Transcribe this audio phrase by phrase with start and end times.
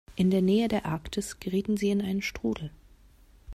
[0.15, 2.71] In der Nähe der Arktis gerieten sie in einen Strudel.